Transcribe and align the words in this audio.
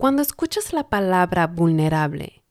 Cuando 0.00 0.22
escuchas 0.22 0.72
la 0.72 0.88
palabra 0.88 1.46
vulnerable, 1.46 2.42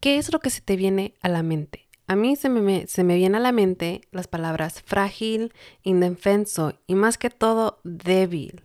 ¿qué 0.00 0.18
es 0.18 0.32
lo 0.32 0.40
que 0.40 0.50
se 0.50 0.62
te 0.62 0.74
viene 0.74 1.14
a 1.22 1.28
la 1.28 1.44
mente? 1.44 1.88
A 2.08 2.16
mí 2.16 2.34
se 2.34 2.48
me, 2.48 2.88
se 2.88 3.04
viene 3.04 3.36
a 3.36 3.40
la 3.40 3.52
mente 3.52 4.00
las 4.10 4.26
palabras 4.26 4.82
frágil, 4.82 5.52
indefenso 5.84 6.72
y 6.88 6.96
más 6.96 7.16
que 7.16 7.30
todo 7.30 7.78
débil. 7.84 8.62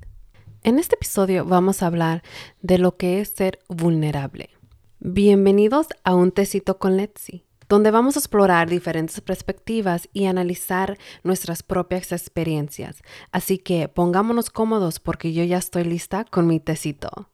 En 0.63 0.79
este 0.79 0.95
episodio 0.95 1.45
vamos 1.45 1.83
a 1.83 1.85
hablar 1.85 2.23
de 2.63 2.79
lo 2.79 2.97
que 2.97 3.21
es 3.21 3.29
ser 3.29 3.59
vulnerable. 3.69 4.49
Bienvenidos 4.99 5.89
a 6.03 6.15
un 6.15 6.31
tecito 6.31 6.79
con 6.79 6.97
Letzi, 6.97 7.45
donde 7.69 7.91
vamos 7.91 8.15
a 8.15 8.19
explorar 8.19 8.67
diferentes 8.67 9.21
perspectivas 9.21 10.09
y 10.11 10.25
analizar 10.25 10.97
nuestras 11.21 11.61
propias 11.61 12.11
experiencias. 12.11 13.03
Así 13.31 13.59
que 13.59 13.89
pongámonos 13.89 14.49
cómodos 14.49 14.99
porque 14.99 15.33
yo 15.33 15.43
ya 15.43 15.59
estoy 15.59 15.83
lista 15.83 16.25
con 16.25 16.47
mi 16.47 16.59
tecito. 16.59 17.29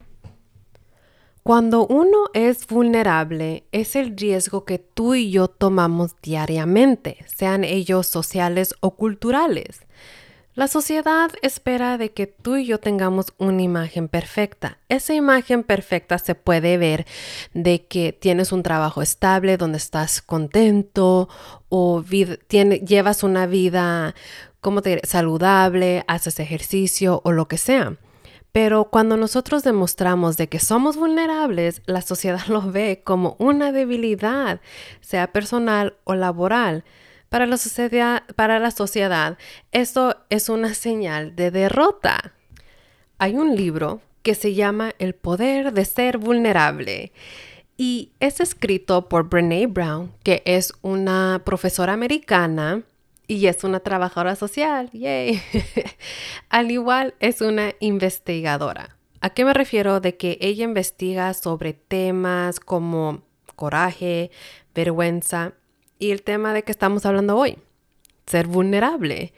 Cuando 1.44 1.88
uno 1.88 2.26
es 2.34 2.68
vulnerable, 2.68 3.64
es 3.72 3.96
el 3.96 4.16
riesgo 4.16 4.66
que 4.66 4.78
tú 4.78 5.16
y 5.16 5.32
yo 5.32 5.48
tomamos 5.48 6.16
diariamente, 6.22 7.18
sean 7.34 7.64
ellos 7.64 8.08
sociales 8.08 8.76
o 8.82 8.92
culturales. 8.92 9.82
La 10.60 10.68
sociedad 10.68 11.32
espera 11.42 11.98
de 11.98 12.12
que 12.12 12.28
tú 12.28 12.58
y 12.58 12.66
yo 12.66 12.80
tengamos 12.80 13.34
una 13.38 13.62
imagen 13.62 14.10
perfecta. 14.10 14.78
Esa 14.90 15.14
imagen 15.14 15.64
perfecta 15.64 16.18
se 16.18 16.36
puede 16.36 16.78
ver 16.78 17.08
de 17.54 17.86
que 17.86 18.12
tienes 18.12 18.52
un 18.52 18.62
trabajo 18.62 19.02
estable, 19.02 19.56
donde 19.56 19.78
estás 19.78 20.22
contento 20.22 21.30
o 21.70 22.04
llevas 22.04 23.24
una 23.24 23.46
vida, 23.48 24.16
como 24.60 24.82
te 24.82 25.00
saludable, 25.08 26.04
haces 26.10 26.42
ejercicio 26.42 27.22
o 27.24 27.32
lo 27.32 27.48
que 27.48 27.58
sea. 27.58 27.96
Pero 28.52 28.86
cuando 28.86 29.16
nosotros 29.16 29.64
demostramos 29.64 30.38
de 30.38 30.50
que 30.50 30.60
somos 30.60 30.98
vulnerables, 30.98 31.82
la 31.86 32.02
sociedad 32.02 32.46
lo 32.48 32.72
ve 32.72 33.02
como 33.04 33.36
una 33.40 33.72
debilidad, 33.72 34.62
sea 35.02 35.32
personal 35.32 35.96
o 36.04 36.16
laboral. 36.16 36.84
Para 37.30 37.46
la 37.46 37.58
sociedad, 37.58 38.24
para 38.36 38.58
la 38.58 38.72
sociedad 38.72 39.38
esto 39.72 40.18
es 40.30 40.50
una 40.50 40.74
señal 40.74 41.36
de 41.36 41.52
derrota. 41.52 42.34
Hay 43.20 43.36
un 43.36 43.56
libro 43.56 44.02
que 44.24 44.34
se 44.34 44.56
llama 44.56 44.94
El 44.98 45.14
poder 45.14 45.74
de 45.74 45.86
ser 45.86 46.18
vulnerable 46.18 47.12
y 47.78 48.12
es 48.20 48.42
escrito 48.42 49.08
por 49.08 49.30
Brene 49.30 49.68
Brown, 49.68 50.12
que 50.24 50.42
es 50.46 50.74
una 50.82 51.42
profesora 51.46 51.94
americana 51.94 52.84
y 53.30 53.46
es 53.46 53.64
una 53.64 53.80
trabajadora 53.80 54.36
social, 54.36 54.90
yay. 54.92 55.40
Al 56.50 56.72
igual 56.72 57.14
es 57.20 57.42
una 57.42 57.76
investigadora. 57.80 58.98
¿A 59.22 59.30
qué 59.30 59.46
me 59.46 59.54
refiero? 59.54 60.00
De 60.00 60.18
que 60.18 60.40
ella 60.42 60.64
investiga 60.64 61.36
sobre 61.36 61.74
temas 61.74 62.60
como 62.60 63.22
coraje, 63.56 64.32
vergüenza 64.74 65.54
y 66.00 66.10
el 66.10 66.24
tema 66.24 66.54
de 66.54 66.64
que 66.64 66.72
estamos 66.72 67.06
hablando 67.06 67.38
hoy, 67.38 67.60
ser 68.26 68.48
vulnerable. 68.48 69.32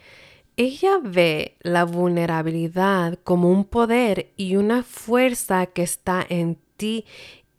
Ella 0.55 0.99
ve 1.03 1.57
la 1.59 1.83
vulnerabilidad 1.83 3.19
como 3.25 3.51
un 3.51 3.65
poder 3.65 4.31
y 4.37 4.55
una 4.55 4.83
fuerza 4.83 5.65
que 5.65 5.83
está 5.83 6.25
en 6.29 6.57
ti 6.77 7.03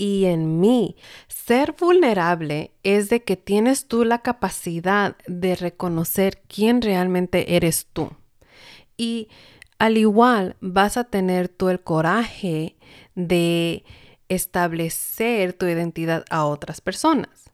y 0.03 0.25
en 0.25 0.58
mí. 0.58 0.97
Ser 1.28 1.77
vulnerable 1.78 2.72
es 2.83 3.08
de 3.08 3.22
que 3.22 3.36
tienes 3.36 3.86
tú 3.86 4.05
la 4.05 4.19
capacidad 4.19 5.14
de 5.28 5.55
reconocer 5.55 6.42
quién 6.48 6.83
realmente 6.83 7.55
eres 7.55 7.86
tú. 7.92 8.11
Y 8.97 9.28
al 9.78 9.97
igual 9.97 10.56
vas 10.61 10.97
a 10.97 11.05
tener 11.05 11.48
tú 11.48 11.69
el 11.69 11.80
coraje 11.80 12.75
de 13.14 13.84
establecer 14.28 15.53
tu 15.53 15.67
identidad 15.67 16.25
a 16.30 16.47
otras 16.47 16.80
personas. 16.80 17.53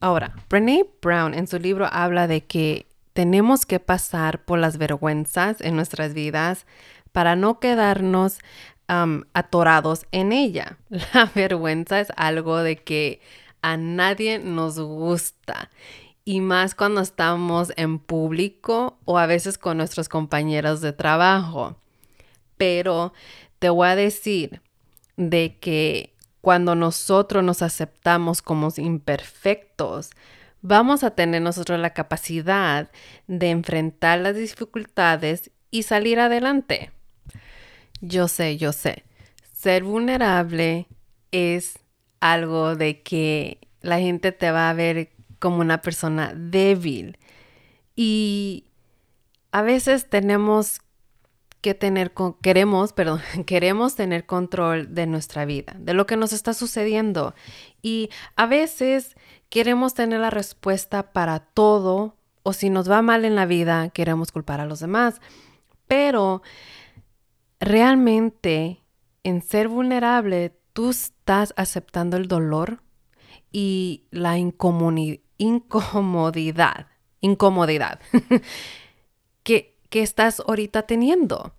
Ahora, 0.00 0.34
Brene 0.50 0.84
Brown 1.00 1.32
en 1.32 1.46
su 1.46 1.60
libro 1.60 1.86
habla 1.92 2.26
de 2.26 2.44
que 2.44 2.86
tenemos 3.12 3.66
que 3.66 3.78
pasar 3.78 4.44
por 4.44 4.58
las 4.58 4.78
vergüenzas 4.78 5.60
en 5.60 5.76
nuestras 5.76 6.12
vidas 6.12 6.66
para 7.12 7.36
no 7.36 7.60
quedarnos 7.60 8.40
atorados 8.88 10.06
en 10.12 10.32
ella. 10.32 10.78
La 11.14 11.30
vergüenza 11.34 12.00
es 12.00 12.08
algo 12.16 12.58
de 12.58 12.76
que 12.76 13.20
a 13.62 13.76
nadie 13.76 14.38
nos 14.38 14.78
gusta 14.80 15.70
y 16.24 16.40
más 16.40 16.74
cuando 16.74 17.00
estamos 17.00 17.72
en 17.76 17.98
público 17.98 18.98
o 19.04 19.18
a 19.18 19.26
veces 19.26 19.56
con 19.56 19.78
nuestros 19.78 20.08
compañeros 20.08 20.80
de 20.80 20.92
trabajo. 20.92 21.76
Pero 22.56 23.12
te 23.58 23.70
voy 23.70 23.88
a 23.88 23.96
decir 23.96 24.60
de 25.16 25.56
que 25.58 26.14
cuando 26.40 26.74
nosotros 26.74 27.42
nos 27.42 27.62
aceptamos 27.62 28.42
como 28.42 28.68
imperfectos, 28.76 30.10
vamos 30.60 31.02
a 31.02 31.12
tener 31.12 31.42
nosotros 31.42 31.80
la 31.80 31.94
capacidad 31.94 32.90
de 33.26 33.50
enfrentar 33.50 34.18
las 34.20 34.36
dificultades 34.36 35.50
y 35.70 35.84
salir 35.84 36.20
adelante. 36.20 36.92
Yo 38.00 38.28
sé, 38.28 38.56
yo 38.56 38.72
sé. 38.72 39.04
Ser 39.52 39.84
vulnerable 39.84 40.86
es 41.32 41.78
algo 42.20 42.76
de 42.76 43.02
que 43.02 43.58
la 43.80 43.98
gente 43.98 44.32
te 44.32 44.50
va 44.50 44.70
a 44.70 44.74
ver 44.74 45.10
como 45.38 45.58
una 45.58 45.82
persona 45.82 46.32
débil. 46.34 47.18
Y 47.96 48.64
a 49.52 49.62
veces 49.62 50.08
tenemos 50.08 50.80
que 51.60 51.74
tener, 51.74 52.12
queremos, 52.42 52.92
perdón, 52.94 53.20
queremos 53.46 53.96
tener 53.96 54.26
control 54.26 54.94
de 54.94 55.06
nuestra 55.06 55.44
vida, 55.44 55.74
de 55.78 55.94
lo 55.94 56.06
que 56.06 56.16
nos 56.16 56.32
está 56.32 56.54
sucediendo. 56.54 57.34
Y 57.82 58.10
a 58.36 58.46
veces 58.46 59.16
queremos 59.48 59.94
tener 59.94 60.20
la 60.20 60.30
respuesta 60.30 61.12
para 61.12 61.40
todo, 61.40 62.16
o 62.42 62.52
si 62.52 62.70
nos 62.70 62.90
va 62.90 63.02
mal 63.02 63.24
en 63.24 63.34
la 63.34 63.46
vida, 63.46 63.90
queremos 63.90 64.32
culpar 64.32 64.60
a 64.60 64.66
los 64.66 64.80
demás. 64.80 65.20
Pero 65.86 66.42
realmente 67.60 68.82
en 69.22 69.42
ser 69.42 69.68
vulnerable 69.68 70.58
tú 70.72 70.90
estás 70.90 71.52
aceptando 71.56 72.16
el 72.16 72.28
dolor 72.28 72.82
y 73.50 74.04
la 74.10 74.38
incomodidad, 74.38 75.18
incomodidad 77.20 78.00
que, 79.42 79.76
que 79.90 80.02
estás 80.02 80.40
ahorita 80.40 80.82
teniendo. 80.82 81.54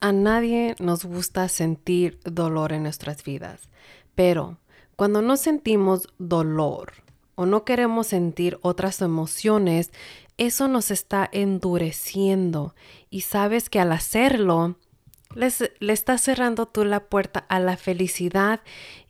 A 0.00 0.12
nadie 0.12 0.76
nos 0.78 1.04
gusta 1.04 1.48
sentir 1.48 2.20
dolor 2.24 2.72
en 2.72 2.82
nuestras 2.82 3.24
vidas, 3.24 3.68
pero 4.14 4.58
cuando 4.96 5.22
no 5.22 5.36
sentimos 5.36 6.08
dolor 6.18 6.92
o 7.34 7.46
no 7.46 7.64
queremos 7.64 8.08
sentir 8.08 8.58
otras 8.62 9.00
emociones, 9.02 9.90
eso 10.36 10.68
nos 10.68 10.90
está 10.90 11.28
endureciendo 11.32 12.74
y 13.10 13.22
sabes 13.22 13.70
que 13.70 13.80
al 13.80 13.92
hacerlo 13.92 14.76
le 15.34 15.92
estás 15.92 16.20
cerrando 16.22 16.66
tú 16.66 16.84
la 16.84 17.00
puerta 17.00 17.40
a 17.48 17.58
la 17.58 17.76
felicidad 17.76 18.60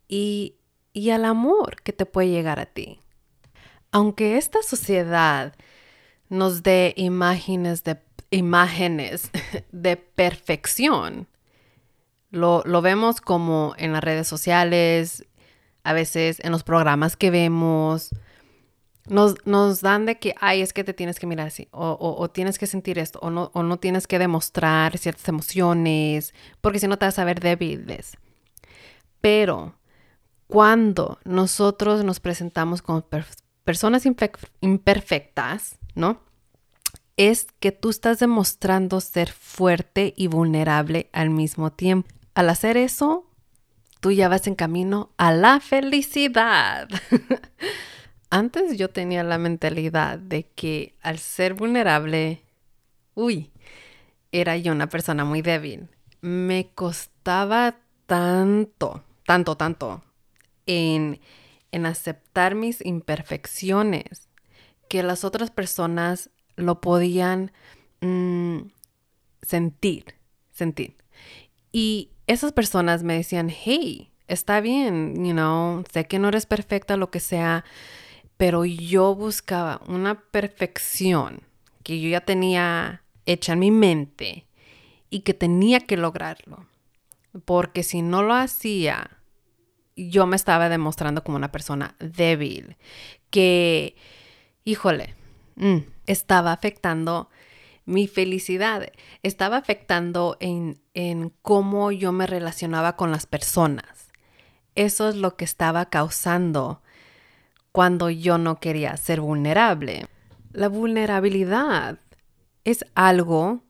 y, 0.08 0.56
y 0.92 1.10
al 1.10 1.24
amor 1.24 1.82
que 1.82 1.92
te 1.92 2.06
puede 2.06 2.28
llegar 2.28 2.60
a 2.60 2.66
ti. 2.66 3.00
Aunque 3.92 4.38
esta 4.38 4.62
sociedad 4.62 5.54
nos 6.28 6.62
dé 6.62 6.94
imágenes 6.96 7.84
de, 7.84 7.98
imágenes 8.30 9.30
de 9.72 9.96
perfección, 9.96 11.28
lo, 12.30 12.62
lo 12.64 12.82
vemos 12.82 13.20
como 13.20 13.74
en 13.78 13.92
las 13.92 14.02
redes 14.02 14.26
sociales, 14.26 15.24
a 15.84 15.92
veces 15.92 16.40
en 16.42 16.50
los 16.50 16.64
programas 16.64 17.16
que 17.16 17.30
vemos, 17.30 18.10
nos, 19.06 19.80
dan 19.80 20.06
de 20.06 20.18
que, 20.18 20.34
ay, 20.40 20.62
es 20.62 20.72
que 20.72 20.84
te 20.84 20.94
tienes 20.94 21.18
que 21.18 21.26
mirar 21.26 21.48
así, 21.48 21.68
o, 21.72 22.30
tienes 22.30 22.58
que 22.58 22.66
sentir 22.66 22.98
esto, 22.98 23.18
o 23.20 23.30
no, 23.30 23.50
o 23.52 23.62
no 23.62 23.78
tienes 23.78 24.06
que 24.06 24.18
demostrar 24.18 24.96
ciertas 24.98 25.28
emociones, 25.28 26.32
porque 26.60 26.78
si 26.78 26.88
no 26.88 26.98
te 26.98 27.06
vas 27.06 27.18
a 27.18 27.24
ver 27.24 27.40
débiles. 27.40 28.16
Pero 29.20 29.74
cuando 30.46 31.18
nosotros 31.24 32.04
nos 32.04 32.20
presentamos 32.20 32.82
como 32.82 33.06
personas 33.64 34.06
imperfectas, 34.60 35.78
¿no? 35.94 36.20
Es 37.16 37.46
que 37.60 37.72
tú 37.72 37.90
estás 37.90 38.18
demostrando 38.18 39.00
ser 39.00 39.30
fuerte 39.30 40.14
y 40.16 40.26
vulnerable 40.26 41.08
al 41.12 41.30
mismo 41.30 41.70
tiempo. 41.72 42.08
Al 42.34 42.50
hacer 42.50 42.76
eso, 42.76 43.30
tú 44.00 44.10
ya 44.10 44.28
vas 44.28 44.46
en 44.46 44.56
camino 44.56 45.10
a 45.16 45.32
la 45.32 45.60
felicidad. 45.60 46.88
Antes 48.34 48.76
yo 48.76 48.90
tenía 48.90 49.22
la 49.22 49.38
mentalidad 49.38 50.18
de 50.18 50.42
que 50.42 50.96
al 51.02 51.20
ser 51.20 51.54
vulnerable, 51.54 52.42
uy, 53.14 53.52
era 54.32 54.56
yo 54.56 54.72
una 54.72 54.88
persona 54.88 55.24
muy 55.24 55.40
débil. 55.40 55.88
Me 56.20 56.66
costaba 56.74 57.76
tanto, 58.06 59.04
tanto, 59.24 59.56
tanto 59.56 60.02
en, 60.66 61.20
en 61.70 61.86
aceptar 61.86 62.56
mis 62.56 62.84
imperfecciones 62.84 64.28
que 64.88 65.04
las 65.04 65.22
otras 65.22 65.52
personas 65.52 66.30
lo 66.56 66.80
podían 66.80 67.52
mm, 68.00 68.62
sentir, 69.42 70.16
sentir. 70.50 70.96
Y 71.70 72.10
esas 72.26 72.50
personas 72.50 73.04
me 73.04 73.14
decían, 73.14 73.48
hey, 73.48 74.10
está 74.26 74.60
bien, 74.60 75.24
you 75.24 75.34
know, 75.34 75.84
sé 75.92 76.06
que 76.06 76.18
no 76.18 76.26
eres 76.26 76.46
perfecta, 76.46 76.96
lo 76.96 77.12
que 77.12 77.20
sea, 77.20 77.64
pero 78.36 78.64
yo 78.64 79.14
buscaba 79.14 79.80
una 79.86 80.20
perfección 80.20 81.42
que 81.82 82.00
yo 82.00 82.08
ya 82.08 82.22
tenía 82.22 83.02
hecha 83.26 83.52
en 83.52 83.58
mi 83.60 83.70
mente 83.70 84.46
y 85.10 85.20
que 85.20 85.34
tenía 85.34 85.80
que 85.80 85.96
lograrlo. 85.96 86.66
Porque 87.44 87.82
si 87.82 88.02
no 88.02 88.22
lo 88.22 88.34
hacía, 88.34 89.18
yo 89.96 90.26
me 90.26 90.36
estaba 90.36 90.68
demostrando 90.68 91.22
como 91.22 91.36
una 91.36 91.52
persona 91.52 91.94
débil, 91.98 92.76
que, 93.30 93.96
híjole, 94.64 95.14
mm, 95.56 95.78
estaba 96.06 96.52
afectando 96.52 97.28
mi 97.86 98.08
felicidad, 98.08 98.90
estaba 99.22 99.56
afectando 99.56 100.36
en, 100.40 100.80
en 100.94 101.30
cómo 101.42 101.92
yo 101.92 102.12
me 102.12 102.26
relacionaba 102.26 102.96
con 102.96 103.10
las 103.10 103.26
personas. 103.26 104.10
Eso 104.74 105.08
es 105.08 105.16
lo 105.16 105.36
que 105.36 105.44
estaba 105.44 105.86
causando 105.86 106.82
cuando 107.74 108.08
yo 108.08 108.38
no 108.38 108.60
quería 108.60 108.96
ser 108.96 109.20
vulnerable. 109.20 110.06
La 110.52 110.68
vulnerabilidad 110.68 111.98
es 112.62 112.84
algo 112.94 113.64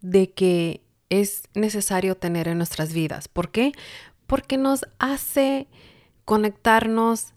de 0.00 0.30
que 0.30 0.84
es 1.08 1.42
necesario 1.54 2.16
tener 2.16 2.46
en 2.46 2.58
nuestras 2.58 2.92
vidas. 2.92 3.26
¿Por 3.26 3.50
qué? 3.50 3.72
Porque 4.28 4.58
nos 4.58 4.86
hace 5.00 5.66
conectarnos 6.24 7.34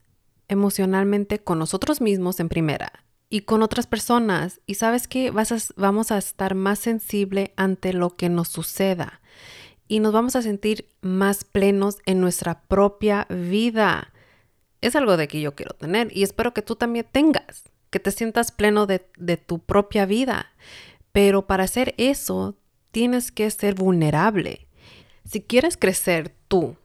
emocionalmente 0.47 1.39
con 1.39 1.57
nosotros 1.57 2.01
mismos 2.01 2.39
en 2.39 2.49
primera 2.49 3.03
y 3.31 3.41
con 3.41 3.63
otras 3.63 3.87
personas. 3.87 4.61
Y 4.67 4.75
sabes 4.75 5.07
que 5.07 5.31
vamos 5.31 6.11
a 6.11 6.17
estar 6.19 6.53
más 6.53 6.77
sensible 6.77 7.51
ante 7.55 7.93
lo 7.93 8.11
que 8.11 8.29
nos 8.29 8.49
suceda 8.49 9.21
y 9.87 10.01
nos 10.01 10.13
vamos 10.13 10.35
a 10.35 10.43
sentir 10.43 10.87
más 11.01 11.45
plenos 11.45 11.97
en 12.05 12.21
nuestra 12.21 12.61
propia 12.61 13.25
vida. 13.27 14.10
Es 14.81 14.95
algo 14.95 15.15
de 15.15 15.27
que 15.27 15.39
yo 15.41 15.55
quiero 15.55 15.75
tener 15.75 16.15
y 16.15 16.23
espero 16.23 16.53
que 16.53 16.61
tú 16.61 16.75
también 16.75 17.07
tengas, 17.11 17.63
que 17.89 17.99
te 17.99 18.11
sientas 18.11 18.51
pleno 18.51 18.87
de, 18.87 19.05
de 19.17 19.37
tu 19.37 19.59
propia 19.59 20.05
vida. 20.05 20.51
Pero 21.11 21.45
para 21.45 21.65
hacer 21.65 21.93
eso, 21.97 22.55
tienes 22.91 23.31
que 23.31 23.49
ser 23.51 23.75
vulnerable. 23.75 24.67
Si 25.23 25.41
quieres 25.41 25.77
crecer 25.77 26.33
tú 26.47 26.75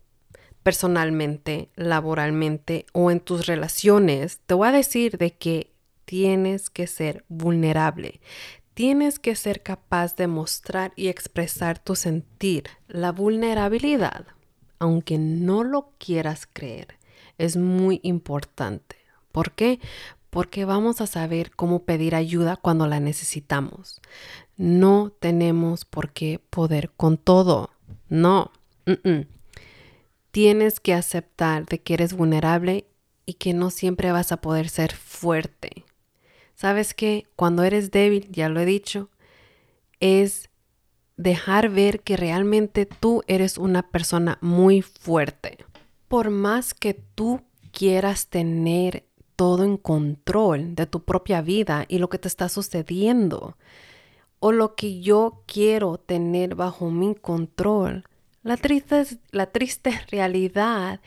personalmente, 0.62 1.70
laboralmente 1.76 2.86
o 2.92 3.10
en 3.10 3.20
tus 3.20 3.46
relaciones, 3.46 4.40
te 4.46 4.54
voy 4.54 4.68
a 4.68 4.72
decir 4.72 5.16
de 5.16 5.32
que 5.32 5.70
tienes 6.04 6.70
que 6.70 6.86
ser 6.86 7.24
vulnerable. 7.28 8.20
Tienes 8.74 9.18
que 9.18 9.36
ser 9.36 9.62
capaz 9.62 10.16
de 10.16 10.26
mostrar 10.26 10.92
y 10.96 11.08
expresar 11.08 11.78
tu 11.78 11.94
sentir. 11.94 12.64
La 12.88 13.12
vulnerabilidad, 13.12 14.26
aunque 14.78 15.18
no 15.18 15.62
lo 15.62 15.92
quieras 15.98 16.48
creer, 16.52 16.98
es 17.38 17.56
muy 17.56 18.00
importante. 18.02 18.96
¿Por 19.32 19.52
qué? 19.52 19.80
Porque 20.30 20.64
vamos 20.64 21.00
a 21.00 21.06
saber 21.06 21.50
cómo 21.50 21.84
pedir 21.84 22.14
ayuda 22.14 22.56
cuando 22.56 22.86
la 22.86 23.00
necesitamos. 23.00 24.00
No 24.56 25.12
tenemos 25.18 25.84
por 25.84 26.12
qué 26.12 26.40
poder 26.50 26.90
con 26.96 27.16
todo. 27.16 27.70
No. 28.08 28.52
Tienes 30.30 30.80
que 30.80 30.94
aceptar 30.94 31.66
de 31.66 31.80
que 31.80 31.94
eres 31.94 32.12
vulnerable 32.12 32.86
y 33.26 33.34
que 33.34 33.52
no 33.52 33.70
siempre 33.70 34.12
vas 34.12 34.32
a 34.32 34.40
poder 34.40 34.68
ser 34.68 34.94
fuerte. 34.94 35.84
¿Sabes 36.54 36.94
que 36.94 37.26
Cuando 37.36 37.64
eres 37.64 37.90
débil, 37.90 38.28
ya 38.30 38.48
lo 38.48 38.60
he 38.60 38.64
dicho, 38.64 39.10
es 40.00 40.48
dejar 41.16 41.68
ver 41.70 42.00
que 42.00 42.16
realmente 42.16 42.86
tú 42.86 43.22
eres 43.26 43.58
una 43.58 43.90
persona 43.90 44.38
muy 44.40 44.82
fuerte. 44.82 45.58
Por 46.08 46.30
más 46.30 46.74
que 46.74 46.94
tú 46.94 47.40
quieras 47.72 48.28
tener 48.28 49.06
todo 49.36 49.64
en 49.64 49.76
control 49.76 50.74
de 50.74 50.86
tu 50.86 51.04
propia 51.04 51.42
vida 51.42 51.84
y 51.88 51.98
lo 51.98 52.08
que 52.08 52.18
te 52.18 52.28
está 52.28 52.48
sucediendo, 52.48 53.56
o 54.38 54.52
lo 54.52 54.74
que 54.74 55.00
yo 55.00 55.42
quiero 55.46 55.98
tener 55.98 56.54
bajo 56.54 56.90
mi 56.90 57.14
control. 57.14 58.04
La 58.42 58.56
triste, 58.56 59.04
la 59.30 59.46
triste 59.46 59.90
realidad 60.10 61.00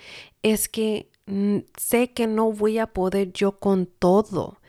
es 0.43 0.69
que 0.69 1.09
mm, 1.25 1.59
sé 1.77 2.11
que 2.11 2.27
no 2.27 2.51
voy 2.51 2.77
a 2.77 2.87
poder 2.87 3.31
yo 3.33 3.59
con 3.59 3.85
todo. 3.85 4.59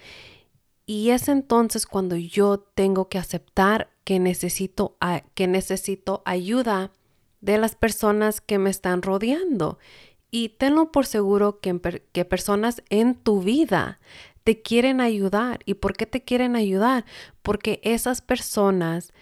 Y 0.86 1.10
es 1.10 1.28
entonces 1.28 1.86
cuando 1.86 2.16
yo 2.16 2.58
tengo 2.58 3.08
que 3.08 3.18
aceptar 3.18 3.90
que 4.04 4.18
necesito, 4.18 4.96
que 5.34 5.46
necesito 5.46 6.22
ayuda 6.24 6.90
de 7.40 7.58
las 7.58 7.76
personas 7.76 8.40
que 8.40 8.58
me 8.58 8.70
están 8.70 9.02
rodeando. 9.02 9.78
Y 10.30 10.50
tenlo 10.50 10.92
por 10.92 11.06
seguro 11.06 11.60
que, 11.60 12.02
que 12.12 12.24
personas 12.24 12.82
en 12.88 13.14
tu 13.14 13.40
vida 13.42 13.98
te 14.44 14.62
quieren 14.62 15.00
ayudar. 15.00 15.60
¿Y 15.64 15.74
por 15.74 15.96
qué 15.96 16.06
te 16.06 16.22
quieren 16.22 16.56
ayudar? 16.56 17.04
Porque 17.42 17.80
esas 17.82 18.20
personas 18.20 19.12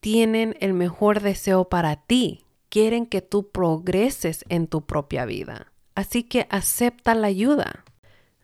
tienen 0.00 0.56
el 0.60 0.74
mejor 0.74 1.20
deseo 1.20 1.68
para 1.68 1.96
ti. 1.96 2.44
Quieren 2.68 3.06
que 3.06 3.22
tú 3.22 3.50
progreses 3.50 4.44
en 4.48 4.66
tu 4.66 4.84
propia 4.84 5.24
vida. 5.24 5.72
Así 5.94 6.22
que 6.22 6.46
acepta 6.50 7.14
la 7.14 7.26
ayuda. 7.26 7.84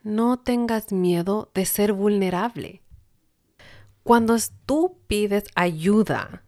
No 0.02 0.38
tengas 0.38 0.92
miedo 0.92 1.50
de 1.54 1.66
ser 1.66 1.92
vulnerable. 1.92 2.82
Cuando 4.02 4.36
tú 4.64 4.98
pides 5.06 5.44
ayuda, 5.54 6.44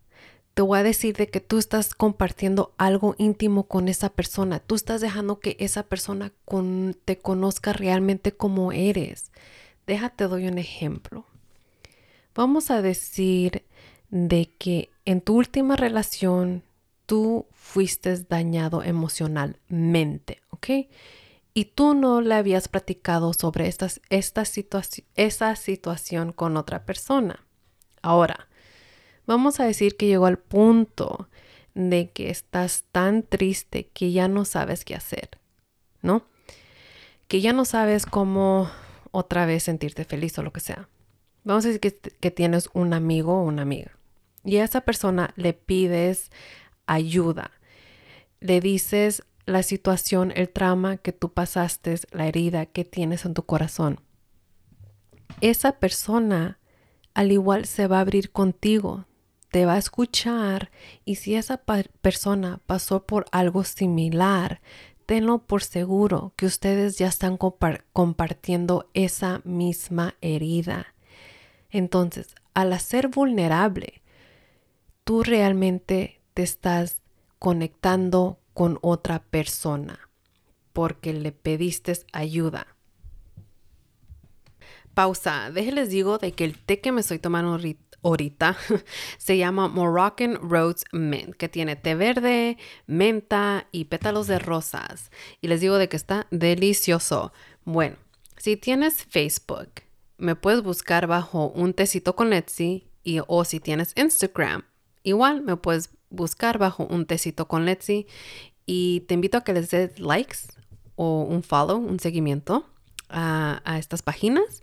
te 0.54 0.62
voy 0.62 0.78
a 0.78 0.82
decir 0.82 1.16
de 1.16 1.28
que 1.28 1.40
tú 1.40 1.58
estás 1.58 1.94
compartiendo 1.94 2.74
algo 2.76 3.14
íntimo 3.18 3.64
con 3.64 3.88
esa 3.88 4.10
persona. 4.10 4.58
Tú 4.58 4.74
estás 4.74 5.00
dejando 5.00 5.40
que 5.40 5.56
esa 5.60 5.84
persona 5.84 6.32
te 7.04 7.18
conozca 7.18 7.72
realmente 7.72 8.32
como 8.32 8.72
eres. 8.72 9.30
Déjate 9.86 10.24
doy 10.24 10.48
un 10.48 10.58
ejemplo. 10.58 11.24
Vamos 12.34 12.70
a 12.70 12.82
decir 12.82 13.64
de 14.10 14.52
que 14.58 14.90
en 15.04 15.20
tu 15.20 15.36
última 15.36 15.76
relación 15.76 16.62
tú 17.06 17.46
fuiste 17.52 18.14
dañado 18.24 18.82
emocionalmente, 18.82 20.42
¿ok? 20.50 20.68
Y 21.54 21.64
tú 21.66 21.94
no 21.94 22.20
le 22.20 22.34
habías 22.34 22.68
platicado 22.68 23.32
sobre 23.32 23.66
esta, 23.66 23.88
esta 24.10 24.44
esa 25.16 25.56
situación 25.56 26.32
con 26.32 26.56
otra 26.56 26.84
persona. 26.84 27.44
Ahora, 28.02 28.48
Vamos 29.30 29.60
a 29.60 29.64
decir 29.64 29.96
que 29.96 30.08
llegó 30.08 30.26
al 30.26 30.40
punto 30.40 31.28
de 31.74 32.10
que 32.10 32.30
estás 32.30 32.82
tan 32.90 33.22
triste 33.22 33.86
que 33.86 34.10
ya 34.10 34.26
no 34.26 34.44
sabes 34.44 34.84
qué 34.84 34.96
hacer, 34.96 35.38
¿no? 36.02 36.24
Que 37.28 37.40
ya 37.40 37.52
no 37.52 37.64
sabes 37.64 38.06
cómo 38.06 38.68
otra 39.12 39.46
vez 39.46 39.62
sentirte 39.62 40.04
feliz 40.04 40.36
o 40.36 40.42
lo 40.42 40.52
que 40.52 40.58
sea. 40.58 40.88
Vamos 41.44 41.64
a 41.64 41.68
decir 41.68 41.80
que, 42.20 42.30
tienes 42.32 42.70
un 42.72 42.92
amigo 42.92 43.38
o 43.38 43.44
una 43.44 43.62
amiga 43.62 43.92
y 44.42 44.56
a 44.56 44.64
esa 44.64 44.80
persona 44.80 45.32
le 45.36 45.52
pides 45.52 46.32
ayuda. 46.86 47.52
Le 48.40 48.60
dices 48.60 49.22
la 49.46 49.62
situación, 49.62 50.32
el 50.34 50.48
trauma 50.48 50.96
que 50.96 51.12
tú 51.12 51.32
pasaste, 51.32 52.00
la 52.10 52.26
herida 52.26 52.66
que 52.66 52.84
tienes 52.84 53.24
en 53.24 53.34
tu 53.34 53.44
corazón. 53.44 54.00
Esa 55.40 55.78
persona 55.78 56.58
al 57.14 57.30
igual 57.30 57.66
se 57.66 57.86
va 57.86 57.98
a 57.98 58.00
abrir 58.00 58.32
contigo, 58.32 59.06
te 59.50 59.66
va 59.66 59.74
a 59.74 59.78
escuchar 59.78 60.70
y 61.04 61.16
si 61.16 61.34
esa 61.34 61.60
persona 62.00 62.60
pasó 62.66 63.04
por 63.04 63.26
algo 63.32 63.64
similar, 63.64 64.60
tenlo 65.06 65.38
por 65.38 65.62
seguro 65.62 66.32
que 66.36 66.46
ustedes 66.46 66.98
ya 66.98 67.08
están 67.08 67.36
compartiendo 67.36 68.88
esa 68.94 69.40
misma 69.44 70.14
herida. 70.20 70.94
Entonces, 71.70 72.34
al 72.54 72.78
ser 72.80 73.08
vulnerable, 73.08 74.02
tú 75.04 75.22
realmente 75.22 76.20
te 76.34 76.42
estás 76.42 77.00
conectando 77.38 78.38
con 78.54 78.78
otra 78.82 79.22
persona 79.22 80.10
porque 80.72 81.12
le 81.12 81.32
pediste 81.32 81.92
ayuda. 82.12 82.76
Pausa. 84.94 85.50
Déjenles 85.50 85.88
digo 85.88 86.18
de 86.18 86.32
que 86.32 86.44
el 86.44 86.58
té 86.58 86.80
que 86.80 86.92
me 86.92 87.00
estoy 87.00 87.18
tomando 87.18 87.58
ahorita 88.02 88.56
se 89.18 89.38
llama 89.38 89.68
Moroccan 89.68 90.36
Rose 90.36 90.84
Mint, 90.92 91.34
que 91.36 91.48
tiene 91.48 91.76
té 91.76 91.94
verde, 91.94 92.58
menta 92.86 93.66
y 93.72 93.86
pétalos 93.86 94.26
de 94.26 94.38
rosas. 94.38 95.10
Y 95.40 95.48
les 95.48 95.60
digo 95.60 95.78
de 95.78 95.88
que 95.88 95.96
está 95.96 96.26
delicioso. 96.30 97.32
Bueno, 97.64 97.96
si 98.36 98.56
tienes 98.56 99.04
Facebook, 99.04 99.82
me 100.18 100.36
puedes 100.36 100.62
buscar 100.62 101.06
bajo 101.06 101.48
un 101.48 101.74
tecito 101.74 102.16
con 102.16 102.32
Etsy 102.32 102.88
y 103.02 103.20
o 103.26 103.44
si 103.44 103.60
tienes 103.60 103.92
Instagram, 103.96 104.64
igual 105.02 105.42
me 105.42 105.56
puedes 105.56 105.90
buscar 106.10 106.58
bajo 106.58 106.86
un 106.86 107.06
tecito 107.06 107.48
con 107.48 107.68
Etsy 107.68 108.06
y 108.66 109.00
te 109.00 109.14
invito 109.14 109.38
a 109.38 109.44
que 109.44 109.52
les 109.52 109.70
des 109.70 109.98
likes 109.98 110.38
o 110.96 111.22
un 111.22 111.42
follow, 111.42 111.78
un 111.78 111.98
seguimiento 111.98 112.66
a, 113.08 113.62
a 113.64 113.78
estas 113.78 114.02
páginas 114.02 114.62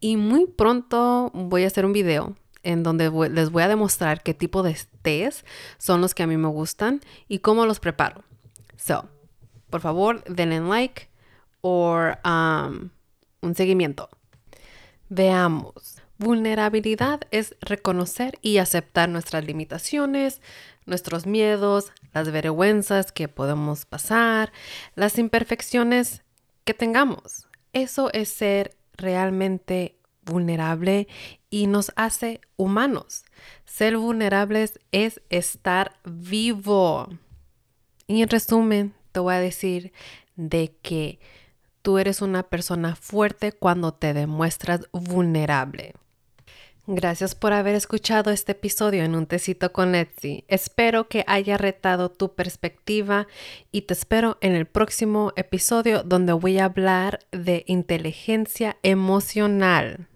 y 0.00 0.16
muy 0.16 0.46
pronto 0.46 1.30
voy 1.32 1.64
a 1.64 1.68
hacer 1.68 1.86
un 1.86 1.92
video 1.92 2.36
en 2.66 2.82
donde 2.82 3.10
les 3.30 3.50
voy 3.50 3.62
a 3.62 3.68
demostrar 3.68 4.24
qué 4.24 4.34
tipo 4.34 4.64
de 4.64 4.76
tés 5.00 5.44
son 5.78 6.00
los 6.00 6.14
que 6.14 6.24
a 6.24 6.26
mí 6.26 6.36
me 6.36 6.48
gustan 6.48 7.00
y 7.28 7.38
cómo 7.38 7.64
los 7.64 7.78
preparo. 7.78 8.24
So, 8.76 9.08
por 9.70 9.80
favor, 9.80 10.24
denle 10.24 10.60
like 10.60 11.08
o 11.60 11.96
um, 12.24 12.90
un 13.40 13.54
seguimiento. 13.54 14.10
Veamos. 15.08 16.02
Vulnerabilidad 16.18 17.20
es 17.30 17.54
reconocer 17.60 18.38
y 18.42 18.58
aceptar 18.58 19.08
nuestras 19.08 19.44
limitaciones, 19.44 20.40
nuestros 20.86 21.24
miedos, 21.26 21.92
las 22.14 22.32
vergüenzas 22.32 23.12
que 23.12 23.28
podemos 23.28 23.84
pasar, 23.84 24.52
las 24.96 25.18
imperfecciones 25.18 26.24
que 26.64 26.74
tengamos. 26.74 27.46
Eso 27.72 28.10
es 28.12 28.28
ser 28.30 28.76
realmente 28.96 29.96
vulnerable 30.24 31.06
y 31.50 31.66
nos 31.66 31.92
hace 31.96 32.40
humanos. 32.56 33.24
Ser 33.64 33.96
vulnerables 33.96 34.80
es 34.92 35.20
estar 35.30 35.98
vivo. 36.04 37.08
Y 38.06 38.22
en 38.22 38.28
resumen, 38.28 38.94
te 39.12 39.20
voy 39.20 39.34
a 39.34 39.40
decir 39.40 39.92
de 40.36 40.76
que 40.82 41.18
tú 41.82 41.98
eres 41.98 42.20
una 42.20 42.42
persona 42.42 42.96
fuerte 42.96 43.52
cuando 43.52 43.94
te 43.94 44.12
demuestras 44.12 44.88
vulnerable. 44.92 45.94
Gracias 46.88 47.34
por 47.34 47.52
haber 47.52 47.74
escuchado 47.74 48.30
este 48.30 48.52
episodio 48.52 49.02
en 49.02 49.16
Un 49.16 49.26
Tecito 49.26 49.72
con 49.72 49.96
Etsy. 49.96 50.44
Espero 50.46 51.08
que 51.08 51.24
haya 51.26 51.56
retado 51.56 52.12
tu 52.12 52.36
perspectiva 52.36 53.26
y 53.72 53.82
te 53.82 53.94
espero 53.94 54.38
en 54.40 54.54
el 54.54 54.66
próximo 54.66 55.32
episodio 55.34 56.04
donde 56.04 56.32
voy 56.32 56.58
a 56.58 56.66
hablar 56.66 57.18
de 57.32 57.64
inteligencia 57.66 58.76
emocional. 58.84 60.06